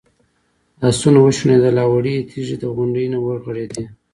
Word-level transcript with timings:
آسونه 0.87 1.19
وشڼېدل 1.21 1.75
او 1.83 1.89
وړې 1.95 2.15
تیږې 2.29 2.55
د 2.59 2.63
غونډۍ 2.75 3.05
نه 3.13 3.17
ورغړېدې. 3.25 3.83